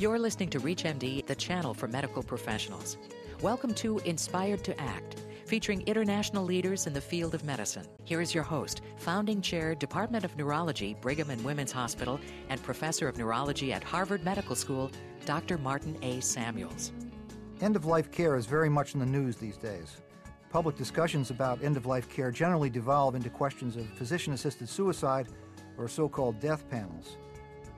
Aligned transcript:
You're 0.00 0.18
listening 0.18 0.50
to 0.50 0.58
ReachMD, 0.58 1.24
the 1.24 1.36
channel 1.36 1.72
for 1.72 1.86
medical 1.86 2.20
professionals. 2.20 2.96
Welcome 3.42 3.72
to 3.74 3.98
Inspired 3.98 4.64
to 4.64 4.80
Act, 4.80 5.22
featuring 5.46 5.82
international 5.82 6.42
leaders 6.44 6.88
in 6.88 6.92
the 6.92 7.00
field 7.00 7.32
of 7.32 7.44
medicine. 7.44 7.86
Here 8.02 8.20
is 8.20 8.34
your 8.34 8.42
host, 8.42 8.80
founding 8.96 9.40
chair, 9.40 9.72
Department 9.76 10.24
of 10.24 10.36
Neurology, 10.36 10.96
Brigham 11.00 11.30
and 11.30 11.44
Women's 11.44 11.70
Hospital, 11.70 12.18
and 12.48 12.60
professor 12.60 13.06
of 13.06 13.18
neurology 13.18 13.72
at 13.72 13.84
Harvard 13.84 14.24
Medical 14.24 14.56
School, 14.56 14.90
Dr. 15.26 15.58
Martin 15.58 15.96
A. 16.02 16.18
Samuels. 16.18 16.90
End 17.60 17.76
of 17.76 17.84
life 17.84 18.10
care 18.10 18.34
is 18.34 18.46
very 18.46 18.68
much 18.68 18.94
in 18.94 19.00
the 19.00 19.06
news 19.06 19.36
these 19.36 19.56
days. 19.56 19.98
Public 20.50 20.74
discussions 20.74 21.30
about 21.30 21.62
end 21.62 21.76
of 21.76 21.86
life 21.86 22.10
care 22.10 22.32
generally 22.32 22.68
devolve 22.68 23.14
into 23.14 23.30
questions 23.30 23.76
of 23.76 23.88
physician 23.90 24.32
assisted 24.32 24.68
suicide 24.68 25.28
or 25.78 25.86
so 25.86 26.08
called 26.08 26.40
death 26.40 26.68
panels. 26.68 27.16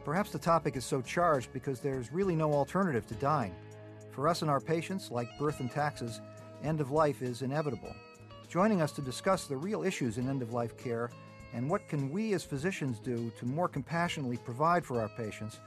Perhaps 0.07 0.31
the 0.31 0.39
topic 0.39 0.77
is 0.77 0.85
so 0.85 1.03
charged 1.03 1.53
because 1.53 1.81
there's 1.81 2.13
really 2.13 2.37
no 2.37 2.53
alternative 2.53 3.09
to 3.09 3.15
dying. 3.17 3.53
For 4.13 4.29
us 4.29 4.41
and 4.43 4.49
our 4.49 4.61
patients, 4.61 5.11
like 5.11 5.37
birth 5.37 5.59
and 5.59 5.69
taxes, 5.69 6.21
end 6.63 6.81
of 6.81 6.93
life 6.93 7.23
is 7.23 7.43
inevitable. 7.43 7.93
Joining 8.49 8.81
us 8.81 8.93
to 8.93 9.03
discuss 9.03 9.47
the 9.47 9.57
real 9.57 9.83
issues 9.83 10.19
in 10.19 10.29
end 10.29 10.43
of 10.43 10.53
life 10.53 10.77
care 10.77 11.11
and 11.55 11.69
what 11.69 11.89
can 11.89 12.13
we 12.13 12.35
as 12.35 12.45
physicians 12.45 13.01
do 13.01 13.33
to 13.37 13.47
more 13.47 13.67
compassionately 13.67 14.37
provide 14.37 14.85
for 14.85 15.01
our 15.01 15.09
patients 15.09 15.59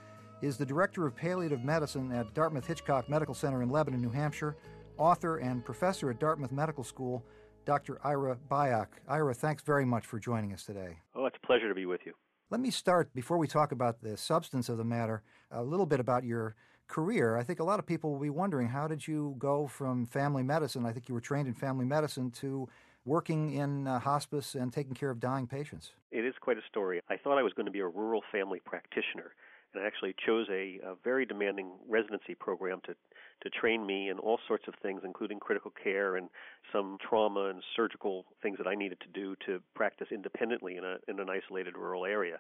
is 0.42 0.56
the 0.56 0.66
Director 0.66 1.06
of 1.06 1.18
Palliative 1.18 1.66
Medicine 1.66 2.10
at 2.14 2.34
Dartmouth 2.34 2.66
Hitchcock 2.66 3.10
Medical 3.10 3.36
Center 3.36 3.62
in 3.62 3.70
Lebanon, 3.70 4.02
New 4.02 4.10
Hampshire, 4.10 4.56
author 4.98 5.40
and 5.40 5.66
professor 5.66 6.12
at 6.12 6.20
Dartmouth 6.22 6.54
Medical 6.54 6.86
School, 6.86 7.26
Dr. 7.66 8.00
Ira 8.06 8.38
Byock. 8.50 8.88
Ira, 9.10 9.34
thanks 9.34 9.64
very 9.64 9.84
much 9.84 10.06
for 10.06 10.18
joining 10.18 10.54
us 10.54 10.64
today. 10.64 11.00
Oh, 11.14 11.26
it's 11.26 11.36
a 11.36 11.46
pleasure 11.46 11.68
to 11.68 11.76
be 11.76 11.86
with 11.86 12.06
you. 12.06 12.14
Let 12.52 12.62
me 12.62 12.72
start, 12.72 13.14
before 13.14 13.38
we 13.38 13.48
talk 13.48 13.72
about 13.72 14.02
the 14.02 14.18
substance 14.18 14.70
of 14.70 14.80
the 14.80 14.84
matter, 14.84 15.22
a 15.52 15.62
little 15.62 15.86
bit 15.86 16.00
about 16.00 16.24
your 16.24 16.56
career. 16.88 17.38
I 17.38 17.44
think 17.44 17.60
a 17.60 17.64
lot 17.64 17.78
of 17.78 17.86
people 17.86 18.12
will 18.12 18.20
be 18.20 18.32
wondering 18.32 18.70
how 18.70 18.88
did 18.88 19.08
you 19.08 19.36
go 19.38 19.68
from 19.68 20.08
family 20.08 20.42
medicine? 20.42 20.84
I 20.84 20.92
think 20.92 21.08
you 21.08 21.14
were 21.14 21.22
trained 21.22 21.48
in 21.48 21.54
family 21.54 21.86
medicine 21.86 22.32
to 22.32 22.68
working 23.06 23.54
in 23.54 23.86
uh, 23.86 24.00
hospice 24.00 24.56
and 24.56 24.74
taking 24.74 24.96
care 24.96 25.12
of 25.12 25.20
dying 25.20 25.46
patients. 25.46 25.92
It 26.12 26.26
is 26.26 26.34
quite 26.42 26.58
a 26.58 26.64
story. 26.68 27.02
I 27.08 27.18
thought 27.18 27.38
I 27.38 27.44
was 27.44 27.54
going 27.54 27.68
to 27.68 27.72
be 27.72 27.82
a 27.82 27.88
rural 27.88 28.24
family 28.32 28.60
practitioner 28.66 29.36
and 29.74 29.84
I 29.84 29.88
actually 29.88 30.16
chose 30.26 30.48
a, 30.50 30.80
a 30.84 30.96
very 31.04 31.26
demanding 31.26 31.72
residency 31.88 32.36
program 32.36 32.82
to 32.86 32.96
to 33.42 33.50
train 33.50 33.86
me 33.86 34.10
in 34.10 34.20
all 34.20 34.38
sorts 34.50 34.68
of 34.68 34.74
things, 34.82 35.02
including 35.06 35.40
critical 35.40 35.72
care 35.82 36.18
and 36.18 36.28
some 36.74 36.98
trauma 37.08 37.46
and 37.46 37.64
surgical 37.74 38.26
things 38.44 38.58
that 38.58 38.68
I 38.68 38.76
needed 38.76 39.00
to 39.00 39.08
do 39.18 39.36
to 39.46 39.62
practice 39.76 40.08
independently 40.12 40.76
in 40.76 40.84
a 40.84 40.98
in 41.08 41.20
an 41.20 41.30
isolated 41.30 41.78
rural 41.78 42.06
area. 42.06 42.40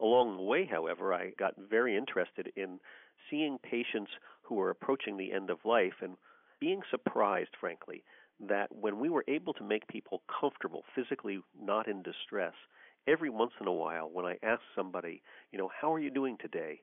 Along 0.00 0.36
the 0.36 0.42
way, 0.42 0.64
however, 0.70 1.12
I 1.14 1.30
got 1.38 1.54
very 1.58 1.96
interested 1.96 2.52
in 2.54 2.78
seeing 3.30 3.58
patients 3.58 4.10
who 4.42 4.54
were 4.56 4.70
approaching 4.70 5.16
the 5.16 5.32
end 5.32 5.50
of 5.50 5.64
life 5.64 5.94
and 6.02 6.16
being 6.60 6.82
surprised, 6.90 7.50
frankly, 7.58 8.04
that 8.40 8.68
when 8.70 8.98
we 8.98 9.08
were 9.08 9.24
able 9.28 9.54
to 9.54 9.64
make 9.64 9.88
people 9.88 10.22
comfortable, 10.40 10.84
physically 10.94 11.40
not 11.60 11.88
in 11.88 12.02
distress, 12.02 12.52
every 13.06 13.30
once 13.30 13.52
in 13.60 13.66
a 13.66 13.72
while 13.72 14.10
when 14.12 14.26
I 14.26 14.36
ask 14.42 14.60
somebody, 14.74 15.22
you 15.52 15.58
know, 15.58 15.70
how 15.80 15.92
are 15.92 15.98
you 15.98 16.10
doing 16.10 16.36
today? 16.40 16.80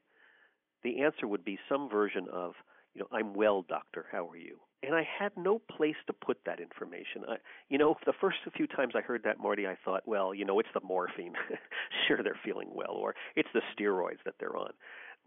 The 0.84 1.02
answer 1.02 1.28
would 1.28 1.46
be 1.46 1.60
some 1.70 1.90
version 1.90 2.28
of, 2.32 2.54
you 2.94 3.02
know, 3.02 3.08
I'm 3.12 3.34
well, 3.34 3.64
doctor, 3.68 4.06
how 4.12 4.28
are 4.30 4.38
you? 4.38 4.58
And 4.84 4.94
I 4.94 5.08
had 5.20 5.32
no 5.38 5.60
place 5.60 5.96
to 6.08 6.14
put 6.14 6.38
that 6.46 6.60
information. 6.60 7.24
I, 7.28 7.36
you 7.70 7.78
know, 7.78 7.96
the 8.06 8.14
first 8.20 8.38
few 8.56 8.68
times 8.68 8.94
I 8.96 9.02
heard 9.02 9.24
that, 9.24 9.40
Marty, 9.40 9.66
I 9.66 9.78
thought, 9.86 10.04
well, 10.06 10.34
you 10.34 10.44
know, 10.44 10.60
it's 10.60 10.70
the 10.74 10.82
morphine. 10.82 11.34
sure, 12.08 12.22
they're 12.22 12.40
feeling 12.44 12.70
well, 12.74 12.92
or 12.92 13.16
it's 13.36 13.50
the 13.54 13.62
steroids 13.74 14.24
that 14.26 14.36
they're 14.40 14.58
on. 14.58 14.72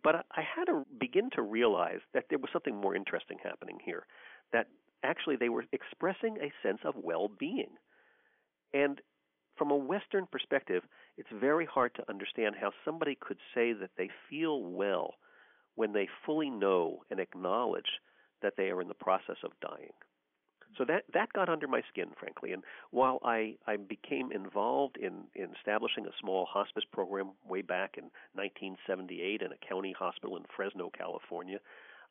But 0.05 0.27
I 0.33 0.43
had 0.43 0.67
to 0.67 0.85
begin 1.01 1.31
to 1.35 1.43
realize 1.43 2.01
that 2.13 2.25
there 2.29 2.39
was 2.39 2.51
something 2.53 2.77
more 2.77 2.95
interesting 2.95 3.39
happening 3.43 3.79
here. 3.83 4.07
That 4.53 4.67
actually 5.03 5.37
they 5.37 5.49
were 5.49 5.65
expressing 5.73 6.37
a 6.37 6.53
sense 6.63 6.81
of 6.85 6.95
well 6.97 7.29
being. 7.29 7.71
And 8.75 9.01
from 9.57 9.71
a 9.71 9.77
Western 9.77 10.27
perspective, 10.27 10.83
it's 11.17 11.29
very 11.33 11.67
hard 11.67 11.95
to 11.95 12.09
understand 12.09 12.57
how 12.61 12.73
somebody 12.85 13.17
could 13.19 13.39
say 13.55 13.73
that 13.73 13.91
they 13.97 14.11
feel 14.29 14.63
well 14.63 15.15
when 15.75 15.93
they 15.93 16.09
fully 16.25 16.51
know 16.51 17.03
and 17.11 17.21
acknowledge 17.21 18.01
that 18.43 18.55
they 18.57 18.71
are 18.71 18.81
in 18.81 18.89
the 18.89 18.95
process 18.95 19.37
of 19.45 19.53
dying. 19.61 19.93
So 20.77 20.85
that 20.85 21.05
that 21.15 21.33
got 21.33 21.49
under 21.49 21.67
my 21.67 21.81
skin, 21.89 22.09
frankly. 22.19 22.53
And 22.53 22.63
while 22.91 23.19
I, 23.25 23.57
I 23.67 23.77
became 23.77 24.31
involved 24.31 24.99
in, 24.99 25.25
in 25.35 25.49
establishing 25.57 26.07
a 26.07 26.11
small 26.21 26.45
hospice 26.45 26.85
program 26.93 27.31
way 27.49 27.63
back 27.63 27.95
in 27.97 28.05
1978 28.35 29.43
in 29.43 29.53
a 29.53 29.67
county 29.67 29.95
hospital 29.99 30.37
in 30.37 30.45
Fresno, 30.55 30.91
California, 30.97 31.59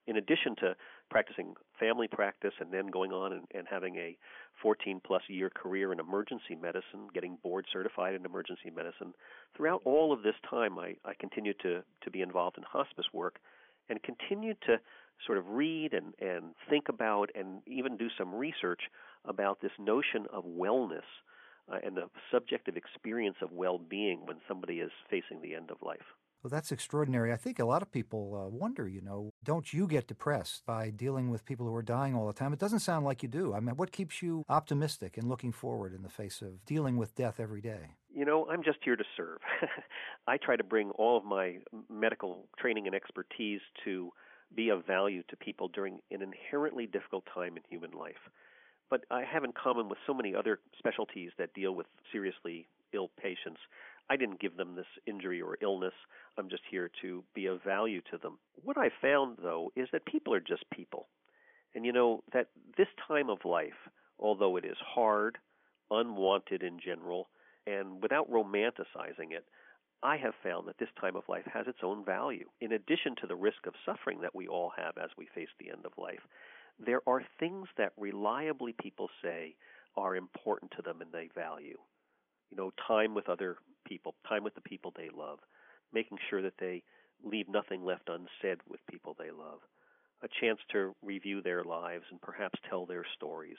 in 0.08 0.18
addition 0.18 0.56
to 0.58 0.76
practicing 1.10 1.56
family 1.80 2.08
practice 2.08 2.54
and 2.60 2.72
then 2.72 2.88
going 2.88 3.12
on 3.12 3.34
and, 3.34 3.44
and 3.54 3.68
having 3.70 3.96
a 3.96 4.18
14 4.62 5.02
plus 5.06 5.24
year 5.28 5.50
career 5.50 5.92
in 5.92 6.00
emergency 6.00 6.56
medicine, 6.60 7.08
getting 7.14 7.38
board 7.44 7.66
certified 7.72 8.16
in 8.16 8.26
emergency 8.26 8.70
medicine, 8.76 9.14
throughout 9.56 9.82
all 9.86 10.14
of 10.14 10.24
this 10.24 10.36
time, 10.50 10.78
I, 10.80 10.96
I 11.06 11.14
continued 11.20 11.60
to, 11.62 11.84
to 12.04 12.12
be 12.12 12.22
involved 12.22 12.58
in 12.58 12.64
hospice 12.64 13.06
work 13.14 13.40
and 13.90 14.02
continued 14.04 14.58
to 14.68 14.78
sort 15.26 15.38
of 15.38 15.48
read 15.48 15.94
and, 15.94 16.14
and 16.20 16.54
think 16.70 16.90
about 16.90 17.30
and 17.36 17.62
even 17.68 17.98
do 17.98 18.08
some 18.18 18.34
research 18.34 18.82
about 19.26 19.62
this 19.62 19.72
notion 19.80 20.26
of 20.32 20.46
wellness 20.46 21.08
uh, 21.72 21.78
and 21.84 21.96
the 21.96 22.10
subjective 22.32 22.78
experience 22.78 23.38
of 23.42 23.52
well 23.52 23.78
being 23.78 24.26
when 24.26 24.38
somebody 24.48 24.80
is 24.80 24.92
facing 25.10 25.42
the 25.42 25.56
end 25.56 25.72
of 25.72 25.78
life. 25.82 26.06
Well, 26.46 26.52
that's 26.52 26.72
extraordinary. 26.72 27.34
I 27.34 27.38
think 27.38 27.58
a 27.58 27.66
lot 27.66 27.82
of 27.82 27.92
people 27.92 28.40
uh, 28.40 28.48
wonder, 28.56 28.88
you 28.88 29.02
know, 29.02 29.34
don't 29.44 29.74
you 29.74 29.88
get 29.88 30.06
depressed 30.06 30.64
by 30.64 30.92
dealing 30.92 31.32
with 31.32 31.44
people 31.44 31.66
who 31.66 31.74
are 31.74 31.82
dying 31.82 32.14
all 32.14 32.28
the 32.28 32.34
time? 32.34 32.54
It 32.54 32.60
doesn't 32.60 32.82
sound 32.82 33.04
like 33.04 33.24
you 33.24 33.30
do. 33.30 33.56
I 33.56 33.60
mean, 33.60 33.76
what 33.78 33.92
keeps 33.92 34.22
you 34.22 34.44
optimistic 34.48 35.18
and 35.18 35.28
looking 35.28 35.52
forward 35.52 35.96
in 35.96 36.04
the 36.04 36.10
face 36.10 36.44
of 36.44 36.64
dealing 36.64 36.98
with 36.98 37.16
death 37.16 37.40
every 37.40 37.62
day? 37.62 37.96
You 38.14 38.26
know, 38.26 38.48
I'm 38.48 38.62
just 38.62 38.78
here 38.86 38.96
to 38.96 39.04
serve. 39.18 39.40
I 40.28 40.38
try 40.38 40.56
to 40.56 40.64
bring 40.64 40.92
all 40.92 41.18
of 41.18 41.26
my 41.26 41.58
medical 41.92 42.46
training 42.60 42.86
and 42.86 42.96
expertise 42.96 43.62
to 43.84 44.12
be 44.56 44.70
of 44.70 44.86
value 44.86 45.24
to 45.30 45.36
people 45.36 45.68
during 45.68 45.98
an 46.12 46.22
inherently 46.22 46.86
difficult 46.86 47.24
time 47.34 47.58
in 47.58 47.64
human 47.68 47.90
life. 47.90 48.22
But 48.92 49.02
I 49.10 49.24
have 49.24 49.44
in 49.44 49.52
common 49.52 49.90
with 49.90 49.98
so 50.06 50.14
many 50.14 50.36
other 50.36 50.60
specialties 50.78 51.32
that 51.40 51.56
deal 51.56 51.74
with 51.74 51.88
seriously 52.12 52.68
ill 52.94 53.10
patients 53.20 53.60
I 54.10 54.18
didn't 54.18 54.40
give 54.40 54.58
them 54.58 54.76
this 54.76 54.86
injury 55.08 55.42
or 55.42 55.58
illness. 55.62 55.94
I'm 56.38 56.50
just 56.50 56.64
here 56.70 56.92
to 57.02 57.24
be 57.34 57.48
of 57.48 57.64
value 57.64 58.02
to 58.12 58.18
them. 58.18 58.38
What 58.64 58.78
I 58.78 58.90
found, 59.02 59.38
though, 59.42 59.72
is 59.76 59.88
that 59.92 60.06
people 60.06 60.34
are 60.34 60.40
just 60.40 60.70
people. 60.72 61.08
And 61.74 61.86
you 61.86 61.92
know, 61.92 62.24
that 62.34 62.48
this 62.78 62.88
time 63.08 63.30
of 63.30 63.40
life, 63.46 63.90
although 64.20 64.58
it 64.58 64.66
is 64.66 64.78
hard, 64.80 65.38
unwanted 65.92 66.64
in 66.64 66.80
general, 66.80 67.30
and 67.68 68.02
without 68.02 68.30
romanticizing 68.32 69.32
it, 69.32 69.46
I 70.04 70.18
have 70.18 70.34
found 70.44 70.68
that 70.68 70.78
this 70.78 70.90
time 71.00 71.16
of 71.16 71.28
life 71.28 71.46
has 71.52 71.68
its 71.68 71.80
own 71.82 72.06
value. 72.06 72.48
In 72.62 72.74
addition 72.74 73.16
to 73.22 73.28
the 73.28 73.36
risk 73.36 73.66
of 73.66 73.74
suffering 73.86 74.22
that 74.22 74.36
we 74.36 74.48
all 74.48 74.72
have 74.78 74.98
as 74.98 75.10
we 75.18 75.28
face 75.34 75.50
the 75.60 75.72
end 75.72 75.86
of 75.86 75.98
life, 75.98 76.20
there 76.80 77.02
are 77.08 77.24
things 77.40 77.68
that 77.78 77.94
reliably 77.98 78.76
people 78.80 79.10
say 79.22 79.56
are 79.98 80.16
important 80.16 80.72
to 80.76 80.82
them 80.82 81.02
and 81.02 81.12
they 81.12 81.30
value 81.34 81.78
you 82.56 82.64
know, 82.64 82.72
time 82.88 83.14
with 83.14 83.28
other 83.30 83.58
people, 83.86 84.16
time 84.28 84.44
with 84.44 84.56
the 84.56 84.62
people 84.62 84.94
they 84.96 85.10
love, 85.16 85.40
making 85.94 86.18
sure 86.30 86.42
that 86.42 86.58
they 86.60 86.84
leave 87.24 87.50
nothing 87.50 87.84
left 87.84 88.10
unsaid 88.10 88.60
with 88.70 88.80
people 88.90 89.16
they 89.18 89.32
love, 89.32 89.60
a 90.24 90.28
chance 90.40 90.60
to 90.72 90.96
review 91.04 91.42
their 91.42 91.64
lives 91.64 92.06
and 92.12 92.22
perhaps 92.22 92.60
tell 92.70 92.86
their 92.86 93.06
stories, 93.16 93.58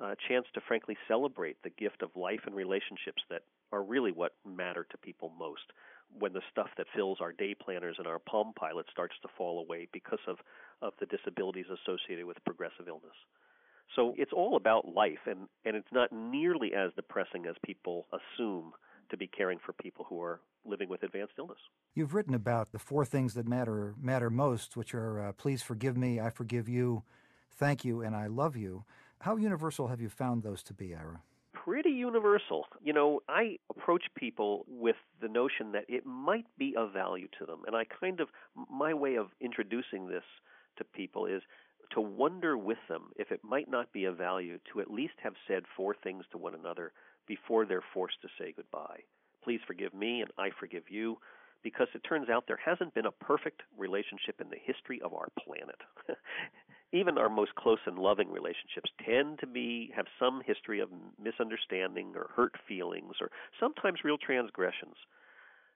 a 0.00 0.16
chance 0.28 0.46
to 0.54 0.60
frankly 0.66 0.96
celebrate 1.08 1.56
the 1.62 1.70
gift 1.70 2.02
of 2.02 2.10
life 2.14 2.40
and 2.46 2.54
relationships 2.54 3.22
that 3.30 3.42
are 3.72 3.82
really 3.82 4.12
what 4.12 4.32
matter 4.46 4.86
to 4.90 4.98
people 4.98 5.32
most. 5.38 5.72
When 6.18 6.32
the 6.32 6.42
stuff 6.50 6.68
that 6.76 6.86
fills 6.94 7.18
our 7.20 7.32
day 7.32 7.54
planners 7.54 7.96
and 7.98 8.06
our 8.06 8.18
palm 8.18 8.52
pilot 8.58 8.86
starts 8.90 9.14
to 9.22 9.28
fall 9.38 9.60
away 9.60 9.88
because 9.92 10.18
of, 10.26 10.38
of 10.82 10.92
the 11.00 11.06
disabilities 11.06 11.66
associated 11.70 12.26
with 12.26 12.44
progressive 12.44 12.88
illness. 12.88 13.16
So 13.96 14.14
it's 14.16 14.32
all 14.32 14.56
about 14.56 14.94
life, 14.94 15.26
and, 15.26 15.48
and 15.64 15.76
it's 15.76 15.92
not 15.92 16.12
nearly 16.12 16.72
as 16.74 16.92
depressing 16.94 17.46
as 17.46 17.56
people 17.64 18.06
assume 18.12 18.72
to 19.10 19.16
be 19.16 19.26
caring 19.26 19.58
for 19.64 19.72
people 19.72 20.06
who 20.08 20.22
are 20.22 20.40
living 20.64 20.88
with 20.88 21.02
advanced 21.02 21.32
illness. 21.38 21.58
You've 21.94 22.14
written 22.14 22.34
about 22.34 22.70
the 22.70 22.78
four 22.78 23.04
things 23.04 23.34
that 23.34 23.48
matter 23.48 23.94
matter 24.00 24.30
most, 24.30 24.76
which 24.76 24.94
are 24.94 25.28
uh, 25.28 25.32
please 25.32 25.62
forgive 25.62 25.96
me, 25.96 26.20
I 26.20 26.30
forgive 26.30 26.68
you, 26.68 27.02
thank 27.50 27.84
you, 27.84 28.02
and 28.02 28.14
I 28.14 28.28
love 28.28 28.56
you. 28.56 28.84
How 29.20 29.36
universal 29.36 29.88
have 29.88 30.00
you 30.00 30.08
found 30.08 30.42
those 30.42 30.62
to 30.64 30.74
be, 30.74 30.94
Ira? 30.94 31.20
Pretty 31.52 31.90
universal. 31.90 32.66
You 32.82 32.92
know, 32.92 33.20
I 33.28 33.56
approach 33.68 34.04
people 34.16 34.64
with 34.68 34.96
the 35.20 35.28
notion 35.28 35.72
that 35.72 35.84
it 35.88 36.06
might 36.06 36.46
be 36.56 36.74
of 36.76 36.92
value 36.92 37.28
to 37.38 37.44
them, 37.46 37.62
and 37.66 37.74
I 37.74 37.84
kind 37.84 38.20
of 38.20 38.28
my 38.70 38.94
way 38.94 39.16
of 39.16 39.28
introducing 39.40 40.06
this 40.08 40.24
to 40.78 40.84
people 40.84 41.26
is 41.26 41.42
to 41.90 42.00
wonder 42.00 42.56
with 42.56 42.78
them 42.88 43.10
if 43.16 43.32
it 43.32 43.44
might 43.44 43.68
not 43.70 43.92
be 43.92 44.04
of 44.04 44.16
value 44.16 44.58
to 44.72 44.80
at 44.80 44.90
least 44.90 45.14
have 45.22 45.34
said 45.48 45.64
four 45.76 45.94
things 45.94 46.24
to 46.32 46.38
one 46.38 46.54
another 46.54 46.92
before 47.26 47.64
they're 47.66 47.82
forced 47.94 48.20
to 48.22 48.28
say 48.38 48.52
goodbye. 48.56 49.00
Please 49.42 49.60
forgive 49.66 49.94
me, 49.94 50.20
and 50.20 50.30
I 50.38 50.50
forgive 50.58 50.84
you. 50.90 51.18
because 51.62 51.88
it 51.94 52.02
turns 52.08 52.28
out 52.28 52.44
there 52.46 52.60
hasn't 52.64 52.94
been 52.94 53.06
a 53.06 53.12
perfect 53.24 53.62
relationship 53.76 54.40
in 54.40 54.48
the 54.48 54.56
history 54.62 55.00
of 55.02 55.12
our 55.12 55.28
planet. 55.38 55.80
Even 56.92 57.18
our 57.18 57.28
most 57.28 57.54
close 57.54 57.78
and 57.86 57.98
loving 57.98 58.30
relationships 58.30 58.90
tend 59.04 59.38
to 59.38 59.46
be 59.46 59.92
have 59.94 60.06
some 60.18 60.42
history 60.44 60.80
of 60.80 60.88
misunderstanding 61.22 62.12
or 62.16 62.30
hurt 62.34 62.54
feelings 62.66 63.14
or 63.20 63.30
sometimes 63.60 64.00
real 64.04 64.18
transgressions. 64.18 64.96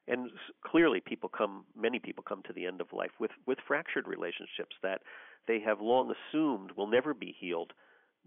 And 0.06 0.30
clearly 0.64 1.00
people 1.00 1.28
come 1.28 1.64
many 1.74 1.98
people 1.98 2.24
come 2.26 2.42
to 2.46 2.52
the 2.52 2.66
end 2.66 2.80
of 2.80 2.92
life 2.92 3.12
with 3.18 3.30
with 3.46 3.58
fractured 3.66 4.06
relationships 4.06 4.76
that 4.82 5.00
they 5.46 5.60
have 5.60 5.80
long 5.80 6.12
assumed 6.12 6.72
will 6.72 6.86
never 6.86 7.14
be 7.14 7.34
healed. 7.38 7.72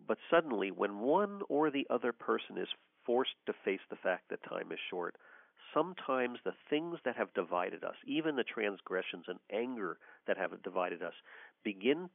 But 0.08 0.18
suddenly 0.30 0.72
when 0.72 1.00
one 1.00 1.42
or 1.50 1.70
the 1.70 1.88
other 1.90 2.14
person 2.14 2.58
is 2.58 2.68
forced 3.06 3.36
to 3.46 3.54
face 3.64 3.82
the 3.90 3.96
fact 3.96 4.30
that 4.30 4.44
time 4.44 4.72
is 4.72 4.80
short, 4.90 5.16
sometimes 5.74 6.40
the 6.44 6.54
things 6.70 6.98
that 7.06 7.16
have 7.16 7.34
divided 7.34 7.84
us, 7.84 7.96
even 8.06 8.36
the 8.36 8.44
transgressions 8.44 9.26
and 9.28 9.40
anger 9.52 9.98
that 10.28 10.38
have 10.38 10.62
divided 10.64 11.02
us, 11.02 11.14
begin 11.64 12.10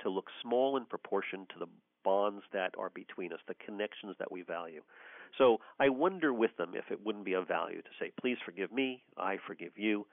to 0.00 0.10
look 0.10 0.28
small 0.42 0.76
in 0.76 0.84
proportion 0.84 1.46
to 1.52 1.58
the 1.58 1.68
bonds 2.04 2.42
that 2.52 2.72
are 2.78 2.90
between 2.90 3.32
us, 3.32 3.40
the 3.48 3.54
connections 3.54 4.16
that 4.18 4.30
we 4.30 4.42
value. 4.42 4.82
So 5.36 5.58
I 5.78 5.88
wonder 5.88 6.32
with 6.32 6.56
them 6.56 6.72
if 6.74 6.90
it 6.90 7.04
wouldn't 7.04 7.24
be 7.24 7.34
of 7.34 7.48
value 7.48 7.82
to 7.82 7.88
say, 8.00 8.12
please 8.20 8.38
forgive 8.44 8.72
me, 8.72 9.02
I 9.16 9.36
forgive 9.46 9.72
you. 9.76 10.06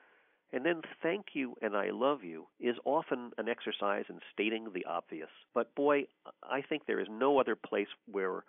And 0.53 0.65
then 0.65 0.81
thank 1.01 1.27
you 1.33 1.55
and 1.61 1.75
I 1.75 1.89
love 1.91 2.23
you 2.23 2.47
is 2.59 2.75
often 2.85 3.31
an 3.37 3.49
exercise 3.49 4.05
in 4.09 4.19
stating 4.33 4.67
the 4.73 4.85
obvious. 4.85 5.29
But 5.53 5.73
boy, 5.75 6.05
I 6.43 6.61
think 6.61 6.83
there 6.85 6.99
is 6.99 7.07
no 7.09 7.39
other 7.39 7.55
place 7.55 7.87
where 8.09 8.43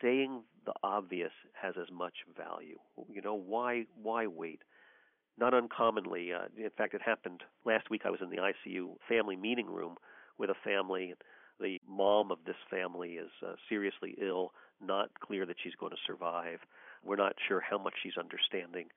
saying 0.00 0.42
the 0.66 0.72
obvious 0.82 1.30
has 1.60 1.74
as 1.80 1.90
much 1.92 2.14
value. 2.36 2.78
You 3.08 3.22
know, 3.22 3.34
why 3.34 3.84
why 4.02 4.26
wait? 4.26 4.62
Not 5.38 5.54
uncommonly, 5.54 6.32
uh, 6.32 6.48
in 6.56 6.70
fact, 6.76 6.94
it 6.94 7.00
happened 7.00 7.42
last 7.64 7.88
week. 7.88 8.02
I 8.04 8.10
was 8.10 8.20
in 8.20 8.28
the 8.28 8.36
ICU 8.36 8.96
family 9.08 9.36
meeting 9.36 9.66
room 9.66 9.96
with 10.38 10.50
a 10.50 10.54
family. 10.64 11.14
The 11.58 11.80
mom 11.88 12.30
of 12.30 12.38
this 12.44 12.56
family 12.68 13.12
is 13.12 13.30
uh, 13.46 13.54
seriously 13.68 14.14
ill, 14.20 14.52
not 14.84 15.10
clear 15.32 15.46
that 15.46 15.56
she's 15.64 15.72
going 15.80 15.92
to 15.92 16.06
survive. 16.06 16.58
We're 17.02 17.16
not 17.16 17.32
sure 17.48 17.62
how 17.62 17.78
much 17.78 17.94
she's 18.02 18.18
understanding. 18.18 18.88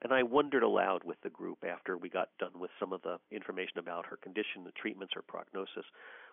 And 0.00 0.10
I 0.10 0.22
wondered 0.22 0.62
aloud 0.62 1.04
with 1.04 1.18
the 1.22 1.28
group 1.28 1.64
after 1.70 1.98
we 1.98 2.08
got 2.08 2.30
done 2.38 2.52
with 2.58 2.70
some 2.80 2.94
of 2.94 3.02
the 3.02 3.18
information 3.30 3.78
about 3.78 4.06
her 4.06 4.16
condition, 4.16 4.64
the 4.64 4.72
treatments, 4.72 5.12
her 5.14 5.20
prognosis. 5.20 5.84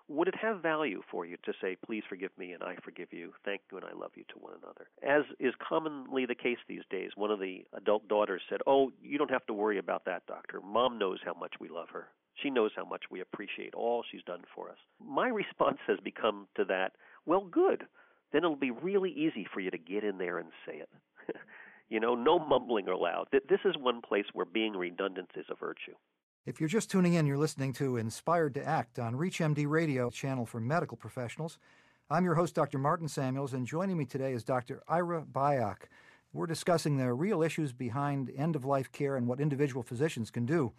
Would 0.08 0.30
it 0.30 0.36
have 0.42 0.62
value 0.62 1.02
for 1.12 1.26
you 1.26 1.36
to 1.44 1.52
say, 1.62 1.76
please 1.86 2.04
forgive 2.08 2.32
me 2.38 2.54
and 2.54 2.64
I 2.64 2.78
forgive 2.86 3.12
you, 3.12 3.34
thank 3.44 3.60
you 3.70 3.78
and 3.78 3.86
I 3.86 3.92
love 3.92 4.12
you 4.16 4.24
to 4.30 4.40
one 4.40 4.54
another? 4.64 4.88
As 5.04 5.26
is 5.42 5.54
commonly 5.60 6.26
the 6.26 6.36
case 6.36 6.58
these 6.70 6.88
days, 6.90 7.12
one 7.18 7.30
of 7.30 7.42
the 7.42 7.66
adult 7.76 8.08
daughters 8.08 8.42
said, 8.50 8.62
Oh, 8.66 8.94
you 9.04 9.18
don't 9.18 9.30
have 9.30 9.46
to 9.48 9.54
worry 9.54 9.78
about 9.78 10.06
that, 10.06 10.26
doctor. 10.26 10.62
Mom 10.62 10.98
knows 10.98 11.20
how 11.26 11.34
much 11.34 11.56
we 11.60 11.68
love 11.68 11.90
her. 11.92 12.08
She 12.42 12.50
knows 12.50 12.72
how 12.78 12.86
much 12.86 13.04
we 13.12 13.20
appreciate 13.20 13.74
all 13.76 14.06
she's 14.10 14.24
done 14.24 14.44
for 14.56 14.70
us. 14.70 14.78
My 15.06 15.28
response 15.28 15.80
has 15.86 16.00
become 16.02 16.48
to 16.56 16.64
that, 16.64 16.94
well, 17.26 17.42
good. 17.42 17.84
Then 18.32 18.44
it'll 18.44 18.56
be 18.56 18.72
really 18.72 19.12
easy 19.12 19.48
for 19.52 19.60
you 19.60 19.72
to 19.72 19.78
get 19.78 20.04
in 20.04 20.18
there 20.18 20.38
and 20.38 20.50
say 20.66 20.78
it. 20.78 20.90
you 21.90 22.00
know, 22.00 22.16
no 22.16 22.40
mumbling 22.40 22.88
aloud. 22.88 23.28
This 23.32 23.60
is 23.66 23.76
one 23.78 24.02
place 24.02 24.26
where 24.34 24.46
being 24.46 24.74
redundant 24.74 25.32
is 25.36 25.46
a 25.50 25.56
virtue. 25.56 25.96
If 26.46 26.60
you're 26.60 26.70
just 26.70 26.90
tuning 26.90 27.14
in, 27.14 27.26
you're 27.26 27.38
listening 27.38 27.74
to 27.74 27.98
Inspired 27.98 28.54
to 28.56 28.66
Act 28.66 28.98
on 28.98 29.16
ReachMD 29.16 29.68
Radio, 29.68 30.10
channel 30.10 30.46
for 30.46 30.60
medical 30.60 30.98
professionals. 30.98 31.58
I'm 32.10 32.24
your 32.24 32.36
host, 32.36 32.56
Dr. 32.56 32.80
Martin 32.80 33.08
Samuels, 33.08 33.54
and 33.54 33.68
joining 33.68 33.98
me 33.98 34.06
today 34.06 34.34
is 34.34 34.44
Dr. 34.44 34.82
Ira 34.88 35.26
Byock. 35.32 35.90
We're 36.32 36.48
discussing 36.48 36.98
the 36.98 37.14
real 37.14 37.44
issues 37.44 37.74
behind 37.74 38.32
end 38.36 38.56
of 38.56 38.66
life 38.66 38.92
care 38.92 39.16
and 39.16 39.28
what 39.28 39.40
individual 39.40 39.84
physicians 39.84 40.32
can 40.32 40.46
do. 40.46 40.72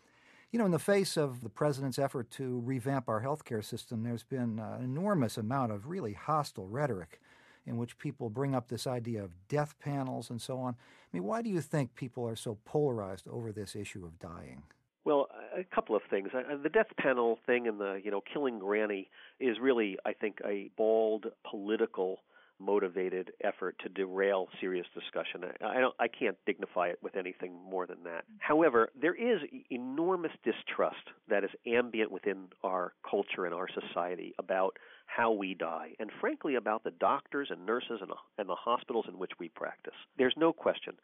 You 0.51 0.59
know, 0.59 0.65
in 0.65 0.73
the 0.73 0.79
face 0.79 1.17
of 1.17 1.43
the 1.43 1.49
president's 1.49 1.99
effort 1.99 2.31
to 2.33 2.61
revamp 2.65 3.09
our 3.09 3.23
healthcare 3.23 3.65
system, 3.65 4.03
there's 4.03 4.25
been 4.25 4.59
an 4.59 4.83
enormous 4.83 5.37
amount 5.37 5.71
of 5.71 5.87
really 5.87 6.15
hostile 6.15 6.67
rhetoric 6.67 7.21
in 7.67 7.77
which 7.77 7.99
people 7.99 8.31
bring 8.31 8.55
up 8.55 8.69
this 8.69 8.87
idea 8.87 9.23
of 9.23 9.31
death 9.49 9.75
panels 9.81 10.31
and 10.31 10.41
so 10.41 10.59
on. 10.59 10.75
I 10.75 11.17
mean, 11.17 11.25
why 11.25 11.43
do 11.43 11.51
you 11.51 11.61
think 11.61 11.95
people 11.95 12.27
are 12.27 12.37
so 12.37 12.59
polarized 12.65 13.29
over 13.29 13.53
this 13.53 13.77
issue 13.77 14.05
of 14.05 14.19
dying? 14.19 14.63
Well, 15.05 15.29
a 15.57 15.65
couple 15.75 15.97
of 15.97 16.03
things. 16.11 16.29
The 16.33 16.69
death 16.69 16.95
panel 16.99 17.39
thing 17.47 17.67
and 17.67 17.81
the 17.81 18.01
you 18.05 18.11
know 18.11 18.21
killing 18.33 18.59
Granny 18.59 19.09
is 19.39 19.57
really, 19.61 19.97
I 20.05 20.13
think, 20.13 20.39
a 20.45 20.71
bald 20.77 21.27
political 21.49 22.21
motivated 22.61 23.33
effort 23.43 23.75
to 23.83 23.89
derail 23.89 24.49
serious 24.61 24.87
discussion. 24.95 25.45
I 25.63 25.89
I 25.99 26.09
can't 26.09 26.37
dignify 26.47 26.89
it 26.89 26.99
with 27.03 27.17
anything 27.17 27.55
more 27.69 27.87
than 27.87 28.05
that. 28.05 28.25
However, 28.39 28.91
there 29.01 29.15
is 29.15 29.41
enormous 29.71 30.33
distrust 30.45 31.09
that 31.29 31.43
is 31.45 31.51
ambient 31.67 32.13
within 32.13 32.49
our 32.63 32.93
culture 33.09 33.47
and 33.47 33.55
our 33.55 33.69
society 33.69 34.35
about 34.39 34.77
how 35.17 35.33
we 35.33 35.55
die 35.55 35.91
and 35.99 36.11
frankly 36.21 36.55
about 36.55 36.85
the 36.85 36.93
doctors 36.93 37.49
and 37.51 37.67
nurses 37.67 37.99
and, 38.01 38.11
and 38.39 38.49
the 38.49 38.55
hospitals 38.55 39.07
in 39.09 39.19
which 39.19 39.33
we 39.39 39.49
practice. 39.49 39.95
There's 40.17 40.35
no 40.37 40.53
question 40.53 40.95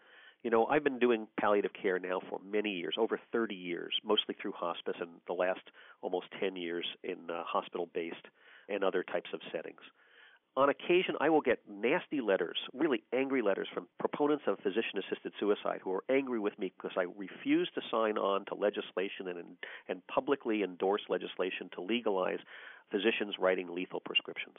you 0.46 0.50
know, 0.50 0.66
I've 0.66 0.84
been 0.84 1.00
doing 1.00 1.26
palliative 1.40 1.72
care 1.72 1.98
now 1.98 2.20
for 2.30 2.38
many 2.48 2.70
years, 2.70 2.94
over 2.98 3.18
30 3.32 3.54
years, 3.54 3.92
mostly 4.04 4.36
through 4.40 4.52
hospice, 4.52 4.94
and 5.00 5.10
the 5.26 5.32
last 5.32 5.62
almost 6.02 6.26
10 6.38 6.54
years 6.54 6.86
in 7.02 7.16
uh, 7.28 7.42
hospital 7.44 7.88
based 7.94 8.26
and 8.68 8.84
other 8.84 9.02
types 9.02 9.30
of 9.32 9.40
settings. 9.52 9.80
On 10.56 10.70
occasion, 10.70 11.16
I 11.20 11.28
will 11.28 11.42
get 11.42 11.58
nasty 11.68 12.22
letters, 12.22 12.56
really 12.72 13.02
angry 13.12 13.42
letters 13.42 13.68
from 13.74 13.88
proponents 13.98 14.44
of 14.46 14.58
physician 14.60 14.98
assisted 14.98 15.32
suicide 15.38 15.80
who 15.82 15.92
are 15.92 16.04
angry 16.08 16.38
with 16.38 16.58
me 16.58 16.72
because 16.76 16.96
I 16.96 17.04
refuse 17.18 17.68
to 17.74 17.82
sign 17.90 18.16
on 18.16 18.46
to 18.46 18.54
legislation 18.54 19.28
and, 19.28 19.44
and 19.88 20.06
publicly 20.06 20.62
endorse 20.62 21.02
legislation 21.10 21.68
to 21.74 21.82
legalize 21.82 22.38
physicians 22.90 23.34
writing 23.38 23.74
lethal 23.74 24.00
prescriptions. 24.00 24.56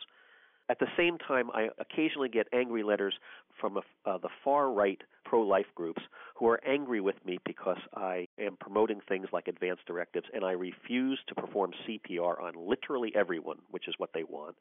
At 0.69 0.77
the 0.79 0.87
same 0.95 1.17
time, 1.17 1.49
I 1.53 1.69
occasionally 1.79 2.29
get 2.29 2.47
angry 2.53 2.83
letters 2.83 3.15
from 3.59 3.77
a, 3.77 3.81
uh, 4.07 4.17
the 4.19 4.29
far 4.43 4.69
right 4.69 5.01
pro 5.25 5.41
life 5.41 5.65
groups 5.73 6.01
who 6.35 6.47
are 6.47 6.59
angry 6.67 7.01
with 7.01 7.15
me 7.25 7.39
because 7.43 7.79
I 7.95 8.27
am 8.37 8.57
promoting 8.59 8.99
things 9.07 9.29
like 9.31 9.47
advance 9.47 9.79
directives 9.87 10.27
and 10.33 10.43
I 10.43 10.51
refuse 10.51 11.19
to 11.27 11.35
perform 11.35 11.71
CPR 11.87 12.39
on 12.43 12.53
literally 12.55 13.13
everyone, 13.15 13.57
which 13.71 13.87
is 13.87 13.95
what 13.97 14.11
they 14.13 14.23
want, 14.23 14.55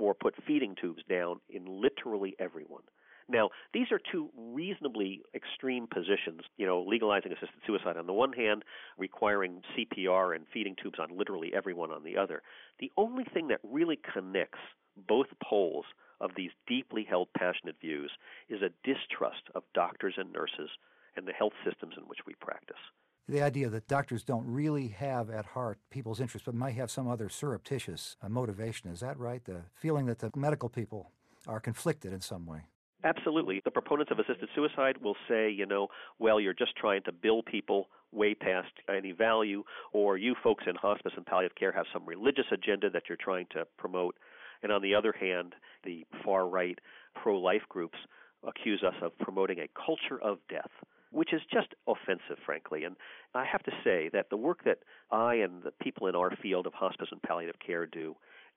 or 0.00 0.14
put 0.14 0.34
feeding 0.46 0.74
tubes 0.80 1.02
down 1.08 1.40
in 1.48 1.64
literally 1.66 2.34
everyone. 2.38 2.82
Now, 3.30 3.50
these 3.74 3.92
are 3.92 4.00
two 4.10 4.30
reasonably 4.36 5.20
extreme 5.34 5.86
positions, 5.86 6.40
you 6.56 6.66
know, 6.66 6.82
legalizing 6.82 7.32
assisted 7.32 7.60
suicide 7.66 7.98
on 7.98 8.06
the 8.06 8.12
one 8.12 8.32
hand, 8.32 8.64
requiring 8.96 9.60
CPR 9.76 10.34
and 10.34 10.46
feeding 10.52 10.74
tubes 10.82 10.98
on 10.98 11.16
literally 11.16 11.52
everyone 11.54 11.90
on 11.90 12.04
the 12.04 12.16
other. 12.16 12.42
The 12.80 12.90
only 12.96 13.24
thing 13.24 13.48
that 13.48 13.60
really 13.62 14.00
connects 14.14 14.60
both 15.06 15.26
poles 15.44 15.84
of 16.20 16.30
these 16.36 16.50
deeply 16.66 17.04
held 17.08 17.28
passionate 17.36 17.76
views 17.80 18.10
is 18.48 18.62
a 18.62 18.72
distrust 18.82 19.42
of 19.54 19.62
doctors 19.74 20.14
and 20.16 20.32
nurses 20.32 20.70
and 21.16 21.26
the 21.26 21.32
health 21.32 21.52
systems 21.64 21.94
in 21.98 22.04
which 22.04 22.20
we 22.26 22.34
practice. 22.34 22.80
The 23.28 23.42
idea 23.42 23.68
that 23.68 23.88
doctors 23.88 24.24
don't 24.24 24.46
really 24.46 24.88
have 24.88 25.28
at 25.28 25.44
heart 25.44 25.78
people's 25.90 26.18
interests, 26.18 26.46
but 26.46 26.54
might 26.54 26.74
have 26.76 26.90
some 26.90 27.06
other 27.06 27.28
surreptitious 27.28 28.16
uh, 28.22 28.28
motivation. 28.30 28.90
Is 28.90 29.00
that 29.00 29.18
right? 29.18 29.44
The 29.44 29.64
feeling 29.74 30.06
that 30.06 30.18
the 30.18 30.30
medical 30.34 30.70
people 30.70 31.12
are 31.46 31.60
conflicted 31.60 32.12
in 32.12 32.22
some 32.22 32.46
way. 32.46 32.60
Absolutely. 33.04 33.60
The 33.64 33.70
proponents 33.70 34.10
of 34.10 34.18
assisted 34.18 34.48
suicide 34.54 34.96
will 35.02 35.14
say, 35.28 35.50
you 35.50 35.66
know, 35.66 35.88
well, 36.18 36.40
you're 36.40 36.54
just 36.54 36.74
trying 36.74 37.02
to 37.02 37.12
bill 37.12 37.42
people 37.42 37.88
way 38.12 38.34
past 38.34 38.72
any 38.88 39.12
value, 39.12 39.62
or 39.92 40.16
you 40.16 40.34
folks 40.42 40.64
in 40.66 40.74
hospice 40.74 41.12
and 41.14 41.26
palliative 41.26 41.54
care 41.54 41.70
have 41.70 41.86
some 41.92 42.06
religious 42.06 42.46
agenda 42.50 42.88
that 42.90 43.04
you're 43.08 43.18
trying 43.20 43.46
to 43.50 43.66
promote. 43.76 44.16
And 44.62 44.72
on 44.72 44.82
the 44.82 44.94
other 44.94 45.12
hand, 45.12 45.54
the 45.84 46.06
far 46.24 46.48
right 46.48 46.78
pro 47.14 47.38
life 47.38 47.62
groups 47.68 47.98
accuse 48.46 48.82
us 48.82 48.94
of 49.02 49.16
promoting 49.18 49.58
a 49.60 49.68
culture 49.78 50.20
of 50.20 50.38
death, 50.48 50.70
which 51.10 51.32
is 51.32 51.40
just 51.52 51.68
offensive, 51.86 52.38
frankly. 52.44 52.84
And 52.84 52.96
I 53.34 53.44
have 53.44 53.62
to 53.64 53.72
say 53.84 54.10
that 54.12 54.30
the 54.30 54.36
work 54.36 54.64
that 54.64 54.78
I 55.10 55.36
and 55.36 55.62
the 55.62 55.72
people 55.82 56.06
in 56.06 56.14
our 56.14 56.30
field 56.42 56.66
of 56.66 56.74
hospice 56.74 57.08
and 57.10 57.22
palliative 57.22 57.58
care 57.64 57.86
do, 57.86 58.16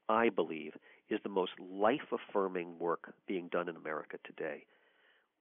I 0.09 0.29
believe, 0.29 0.73
is 1.09 1.19
the 1.23 1.29
most 1.29 1.51
life 1.59 2.11
affirming 2.11 2.79
work 2.79 3.13
being 3.27 3.47
done 3.49 3.69
in 3.69 3.75
America 3.75 4.17
today. 4.25 4.65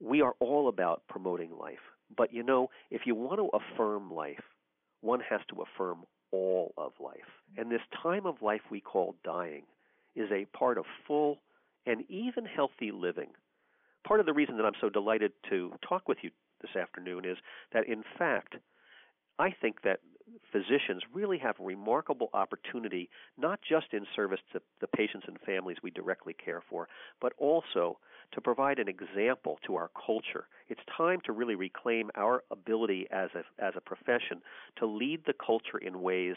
We 0.01 0.23
are 0.23 0.35
all 0.41 0.69
about 0.69 1.03
promoting 1.09 1.51
life. 1.59 1.79
But 2.17 2.33
you 2.33 2.43
know, 2.43 2.71
if 2.91 3.03
you 3.05 3.15
want 3.15 3.39
to 3.39 3.51
affirm 3.57 4.13
life, 4.13 4.43
one 5.01 5.21
has 5.29 5.41
to 5.51 5.63
affirm 5.63 6.05
all 6.33 6.73
of 6.77 6.93
life. 7.01 7.19
And 7.57 7.71
this 7.71 7.81
time 8.03 8.27
of 8.27 8.43
life 8.43 8.61
we 8.71 8.81
call 8.81 9.15
dying 9.25 9.63
is 10.15 10.31
a 10.33 10.47
part 10.57 10.79
of 10.79 10.85
full 11.07 11.39
and 11.87 12.05
even 12.09 12.45
healthy 12.45 12.91
living. 12.93 13.31
Part 14.07 14.21
of 14.21 14.27
the 14.27 14.33
reason 14.33 14.57
that 14.57 14.65
I'm 14.65 14.73
so 14.81 14.89
delighted 14.89 15.33
to 15.51 15.73
talk 15.87 16.09
with 16.09 16.19
you 16.23 16.31
this 16.61 16.77
afternoon 16.77 17.25
is 17.25 17.39
that, 17.73 17.87
in 17.87 18.03
fact, 18.19 18.57
I 19.39 19.51
think 19.51 19.83
that 19.83 20.01
physicians 20.53 21.03
really 21.13 21.39
have 21.39 21.59
a 21.59 21.65
remarkable 21.65 22.31
opportunity, 22.35 23.09
not 23.39 23.61
just 23.67 23.87
in 23.93 24.07
service 24.15 24.41
to 24.53 24.61
the 24.81 24.87
patients 24.87 25.27
and 25.27 25.39
families 25.41 25.79
we 25.83 25.91
directly 25.91 26.35
care 26.35 26.63
for, 26.69 26.89
but 27.21 27.33
also 27.39 27.99
to 28.33 28.41
provide 28.41 28.79
an 28.79 28.89
example 28.89 29.59
to 29.67 29.75
our 29.75 29.91
culture. 30.07 30.47
It's 30.69 30.81
time 30.97 31.21
to 31.25 31.33
really 31.33 31.57
reclaim 31.57 32.11
our 32.17 32.45
ability 32.51 33.07
as 33.11 33.31
a, 33.35 33.65
as 33.65 33.75
a 33.77 33.81
profession 33.81 34.41
to 34.79 34.87
lead 34.87 35.23
the 35.27 35.35
culture 35.45 35.79
in 35.79 36.01
ways 36.03 36.37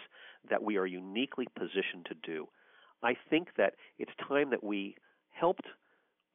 that 0.50 0.64
we 0.64 0.78
are 0.78 0.88
uniquely 0.88 1.48
positioned 1.56 2.06
to 2.08 2.16
do. 2.24 2.48
I 3.04 3.16
think 3.30 3.50
that 3.58 3.76
it's 4.00 4.12
time 4.28 4.50
that 4.52 4.64
we 4.64 4.96
helped 5.30 5.68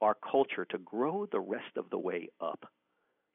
our 0.01 0.15
culture 0.15 0.65
to 0.67 0.79
grow 0.79 1.27
the 1.27 1.41
rest 1.41 1.77
of 1.77 1.91
the 1.91 1.99
way 1.99 2.29
up. 2.41 2.71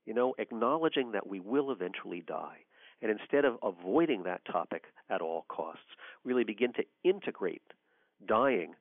You 0.06 0.14
know, 0.14 0.34
acknowledging 0.38 1.12
that 1.12 1.28
we 1.28 1.40
will 1.40 1.72
eventually 1.72 2.24
die. 2.26 2.60
And 3.02 3.12
instead 3.12 3.46
of 3.46 3.58
avoiding 3.64 4.24
that 4.24 4.42
topic 4.46 4.86
at 5.10 5.22
all 5.22 5.46
costs, 5.50 5.84
really 6.24 6.44
begin 6.44 6.74
to 6.74 6.84
integrate 7.04 7.62
dying 8.28 8.76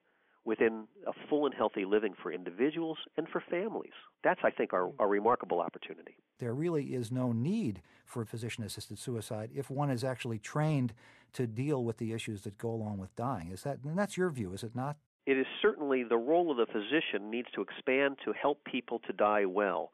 within 0.45 0.87
a 1.07 1.13
full 1.29 1.47
and 1.47 1.55
healthy 1.55 1.85
living 1.85 2.15
for 2.21 2.33
individuals 2.33 2.99
and 3.17 3.29
for 3.29 3.43
families. 3.49 3.93
That's, 4.25 4.41
I 4.43 4.51
think, 4.51 4.73
our, 4.73 4.91
our 4.99 5.09
remarkable 5.09 5.61
opportunity. 5.61 6.17
There 6.39 6.55
really 6.55 6.95
is 6.95 7.13
no 7.13 7.33
need 7.33 7.83
for 8.05 8.25
physician 8.25 8.65
assisted 8.65 8.99
suicide 8.99 9.51
if 9.55 9.71
one 9.71 9.91
is 9.91 10.03
actually 10.03 10.39
trained 10.39 10.95
to 11.35 11.47
deal 11.47 11.85
with 11.85 11.99
the 11.99 12.13
issues 12.13 12.43
that 12.43 12.59
go 12.59 12.71
along 12.71 12.99
with 12.99 13.15
dying. 13.15 13.51
Is 13.53 13.63
that, 13.63 13.79
and 13.85 13.97
that's 13.97 14.17
your 14.17 14.31
view, 14.31 14.53
is 14.53 14.65
it 14.65 14.75
not? 14.75 14.97
It 15.27 15.39
is 15.39 15.47
certainly 15.61 16.03
the 16.03 16.17
role 16.17 16.51
of 16.51 16.57
the 16.57 16.67
physician 16.67 17.31
needs 17.31 17.49
to 17.55 17.63
expand 17.63 18.17
to 18.25 18.33
help 18.33 18.65
people 18.65 18.99
to 19.07 19.13
die 19.13 19.45
well. 19.45 19.93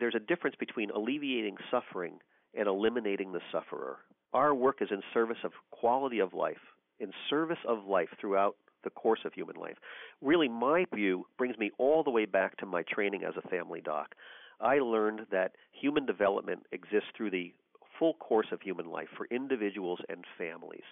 There's 0.00 0.14
a 0.14 0.18
difference 0.18 0.56
between 0.58 0.90
alleviating 0.90 1.56
suffering 1.70 2.20
and 2.56 2.66
eliminating 2.66 3.32
the 3.32 3.40
sufferer. 3.52 3.98
Our 4.32 4.54
work 4.54 4.78
is 4.80 4.88
in 4.90 5.02
service 5.12 5.36
of 5.44 5.52
quality 5.70 6.20
of 6.20 6.32
life, 6.32 6.56
in 6.98 7.12
service 7.28 7.58
of 7.68 7.84
life 7.84 8.08
throughout 8.18 8.56
the 8.82 8.90
course 8.90 9.20
of 9.26 9.34
human 9.34 9.56
life. 9.56 9.76
Really, 10.22 10.48
my 10.48 10.86
view 10.94 11.26
brings 11.36 11.58
me 11.58 11.70
all 11.76 12.02
the 12.02 12.10
way 12.10 12.24
back 12.24 12.56
to 12.58 12.66
my 12.66 12.82
training 12.82 13.24
as 13.24 13.34
a 13.36 13.48
family 13.48 13.82
doc. 13.82 14.14
I 14.58 14.78
learned 14.78 15.26
that 15.32 15.52
human 15.72 16.06
development 16.06 16.60
exists 16.72 17.10
through 17.14 17.32
the 17.32 17.52
full 17.98 18.14
course 18.14 18.48
of 18.52 18.62
human 18.62 18.86
life 18.86 19.08
for 19.18 19.26
individuals 19.30 19.98
and 20.08 20.24
families. 20.38 20.84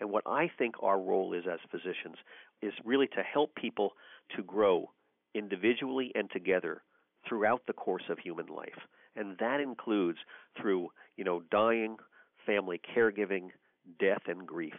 And 0.00 0.10
what 0.10 0.24
I 0.26 0.50
think 0.56 0.76
our 0.80 0.98
role 0.98 1.34
is 1.34 1.44
as 1.46 1.60
physicians 1.70 2.16
is 2.62 2.72
really 2.82 3.08
to 3.08 3.22
help 3.22 3.54
people 3.56 3.92
to 4.36 4.42
grow 4.42 4.90
individually 5.34 6.12
and 6.14 6.30
together 6.30 6.80
throughout 7.28 7.62
the 7.66 7.72
course 7.72 8.04
of 8.08 8.18
human 8.18 8.46
life. 8.46 8.78
And 9.16 9.36
that 9.38 9.60
includes 9.60 10.18
through, 10.60 10.88
you 11.16 11.24
know, 11.24 11.42
dying, 11.50 11.96
family 12.46 12.80
caregiving, 12.96 13.48
death 13.98 14.22
and 14.26 14.46
grief. 14.46 14.74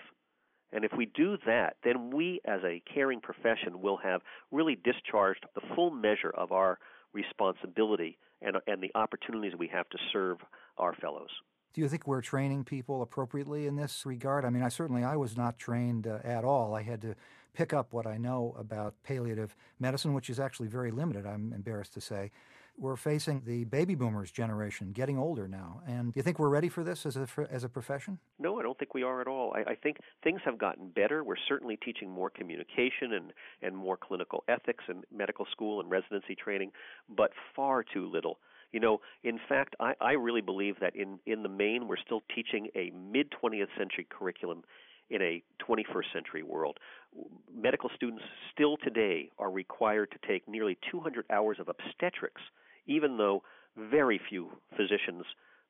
And 0.71 0.83
if 0.83 0.91
we 0.97 1.05
do 1.05 1.37
that, 1.45 1.77
then 1.83 2.11
we 2.11 2.41
as 2.45 2.61
a 2.63 2.81
caring 2.93 3.21
profession 3.21 3.81
will 3.81 3.97
have 3.97 4.21
really 4.51 4.77
discharged 4.83 5.45
the 5.55 5.61
full 5.73 5.91
measure 5.91 6.31
of 6.35 6.51
our 6.51 6.79
responsibility 7.13 8.17
and, 8.41 8.57
and 8.67 8.81
the 8.81 8.91
opportunities 8.95 9.53
we 9.57 9.69
have 9.69 9.87
to 9.89 9.97
serve 10.11 10.37
our 10.77 10.93
fellows. 10.93 11.29
Do 11.73 11.81
you 11.81 11.87
think 11.87 12.07
we're 12.07 12.21
training 12.21 12.63
people 12.63 13.01
appropriately 13.01 13.67
in 13.67 13.75
this 13.75 14.05
regard? 14.05 14.45
I 14.45 14.49
mean, 14.49 14.63
I 14.63 14.69
certainly 14.69 15.03
I 15.03 15.15
was 15.15 15.35
not 15.37 15.57
trained 15.57 16.07
uh, 16.07 16.19
at 16.23 16.43
all. 16.43 16.73
I 16.73 16.83
had 16.83 17.01
to 17.01 17.15
pick 17.55 17.73
up 17.73 17.93
what 17.93 18.05
I 18.05 18.17
know 18.17 18.55
about 18.59 18.93
palliative 19.03 19.55
medicine, 19.79 20.13
which 20.13 20.29
is 20.29 20.39
actually 20.39 20.67
very 20.67 20.91
limited. 20.91 21.25
I'm 21.25 21.53
embarrassed 21.53 21.93
to 21.93 22.01
say. 22.01 22.31
We're 22.77 22.97
facing 22.97 23.41
the 23.45 23.63
baby 23.63 23.95
boomers 23.95 24.31
generation 24.31 24.91
getting 24.91 25.17
older 25.17 25.47
now. 25.47 25.81
And 25.87 26.13
do 26.13 26.19
you 26.19 26.23
think 26.23 26.39
we're 26.39 26.49
ready 26.49 26.67
for 26.67 26.83
this 26.83 27.05
as 27.05 27.15
a, 27.15 27.27
as 27.49 27.63
a 27.63 27.69
profession? 27.69 28.19
No, 28.37 28.59
I 28.59 28.63
don't 28.63 28.77
think 28.77 28.93
we 28.93 29.01
are 29.01 29.21
at 29.21 29.27
all. 29.27 29.53
I, 29.55 29.71
I 29.71 29.75
think 29.75 29.97
things 30.25 30.41
have 30.43 30.57
gotten 30.57 30.89
better. 30.89 31.23
We're 31.23 31.37
certainly 31.47 31.77
teaching 31.77 32.09
more 32.09 32.29
communication 32.29 33.13
and, 33.13 33.31
and 33.61 33.77
more 33.77 33.95
clinical 33.95 34.43
ethics 34.49 34.83
in 34.89 35.03
medical 35.15 35.45
school 35.53 35.79
and 35.79 35.89
residency 35.89 36.35
training, 36.35 36.71
but 37.15 37.31
far 37.55 37.81
too 37.81 38.11
little. 38.11 38.39
You 38.73 38.81
know, 38.81 38.99
in 39.23 39.39
fact, 39.47 39.75
I, 39.79 39.93
I 40.01 40.11
really 40.13 40.41
believe 40.41 40.75
that 40.81 40.97
in, 40.97 41.19
in 41.25 41.43
the 41.43 41.49
main, 41.49 41.87
we're 41.87 41.95
still 42.05 42.23
teaching 42.35 42.67
a 42.75 42.91
mid 42.91 43.31
20th 43.41 43.69
century 43.77 44.05
curriculum 44.09 44.63
in 45.09 45.21
a 45.21 45.43
21st 45.67 46.13
century 46.13 46.43
world. 46.43 46.79
Medical 47.53 47.89
students 47.95 48.23
still 48.51 48.77
today 48.77 49.29
are 49.39 49.49
required 49.49 50.11
to 50.11 50.27
take 50.27 50.47
nearly 50.47 50.77
200 50.91 51.25
hours 51.31 51.57
of 51.59 51.69
obstetrics 51.69 52.41
even 52.87 53.17
though 53.17 53.43
very 53.77 54.19
few 54.29 54.49
physicians 54.77 55.23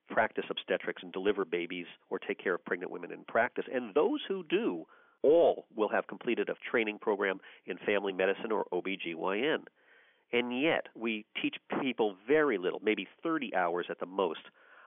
practice 0.09 0.45
obstetrics 0.49 1.01
and 1.01 1.11
deliver 1.11 1.45
babies 1.45 1.87
or 2.09 2.19
take 2.19 2.41
care 2.41 2.55
of 2.55 2.65
pregnant 2.65 2.91
women 2.91 3.11
in 3.11 3.23
practice. 3.23 3.65
And 3.73 3.93
those 3.93 4.19
who 4.27 4.43
do, 4.43 4.85
all 5.23 5.65
will 5.75 5.89
have 5.89 6.07
completed 6.07 6.49
a 6.49 6.69
training 6.69 6.99
program 6.99 7.39
in 7.65 7.77
family 7.85 8.13
medicine 8.13 8.51
or 8.51 8.65
OBGYN. 8.71 9.63
And 10.31 10.61
yet, 10.61 10.87
we 10.95 11.25
teach 11.41 11.55
people 11.81 12.15
very 12.27 12.57
little, 12.57 12.81
maybe 12.83 13.07
30 13.23 13.55
hours 13.55 13.87
at 13.89 13.99
the 13.99 14.05
most, 14.05 14.41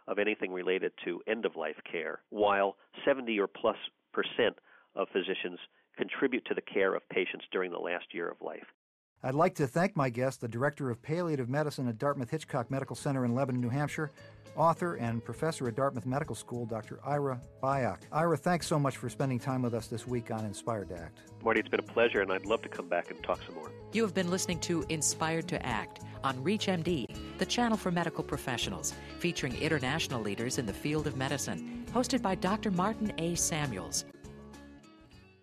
of 0.06 0.18
anything 0.18 0.52
related 0.52 0.92
to 1.04 1.20
end 1.26 1.44
of 1.44 1.56
life 1.56 1.76
care, 1.90 2.20
while 2.30 2.76
70 3.04 3.38
or 3.40 3.46
plus 3.46 3.76
percent 4.12 4.56
of 4.94 5.08
physicians 5.12 5.58
contribute 5.98 6.44
to 6.46 6.54
the 6.54 6.62
care 6.62 6.94
of 6.94 7.06
patients 7.10 7.44
during 7.52 7.70
the 7.70 7.78
last 7.78 8.06
year 8.14 8.28
of 8.28 8.40
life. 8.40 8.64
I'd 9.22 9.34
like 9.34 9.56
to 9.56 9.66
thank 9.66 9.96
my 9.96 10.10
guest, 10.10 10.40
the 10.40 10.48
Director 10.48 10.90
of 10.90 11.02
Palliative 11.02 11.48
Medicine 11.48 11.88
at 11.88 11.98
Dartmouth 11.98 12.30
Hitchcock 12.30 12.70
Medical 12.70 12.94
Center 12.94 13.24
in 13.24 13.34
Lebanon, 13.34 13.60
New 13.60 13.68
Hampshire, 13.68 14.12
author 14.54 14.94
and 14.94 15.24
professor 15.24 15.66
at 15.66 15.74
Dartmouth 15.74 16.06
Medical 16.06 16.36
School, 16.36 16.66
Dr. 16.66 17.00
Ira 17.04 17.40
Byock. 17.60 17.98
Ira, 18.12 18.36
thanks 18.36 18.68
so 18.68 18.78
much 18.78 18.96
for 18.96 19.08
spending 19.08 19.40
time 19.40 19.62
with 19.62 19.74
us 19.74 19.88
this 19.88 20.06
week 20.06 20.30
on 20.30 20.44
Inspired 20.44 20.88
to 20.90 20.96
Act. 20.96 21.18
Marty, 21.42 21.58
it's 21.58 21.68
been 21.68 21.80
a 21.80 21.82
pleasure, 21.82 22.20
and 22.20 22.32
I'd 22.32 22.46
love 22.46 22.62
to 22.62 22.68
come 22.68 22.88
back 22.88 23.10
and 23.10 23.20
talk 23.24 23.40
some 23.44 23.56
more. 23.56 23.72
You 23.92 24.02
have 24.02 24.14
been 24.14 24.30
listening 24.30 24.60
to 24.60 24.84
Inspired 24.88 25.48
to 25.48 25.64
Act 25.66 26.00
on 26.22 26.36
ReachMD, 26.44 27.06
the 27.38 27.46
channel 27.46 27.76
for 27.76 27.90
medical 27.90 28.22
professionals, 28.22 28.94
featuring 29.18 29.56
international 29.60 30.20
leaders 30.20 30.58
in 30.58 30.66
the 30.66 30.72
field 30.72 31.08
of 31.08 31.16
medicine, 31.16 31.84
hosted 31.92 32.22
by 32.22 32.36
Dr. 32.36 32.70
Martin 32.70 33.12
A. 33.18 33.34
Samuels. 33.34 34.04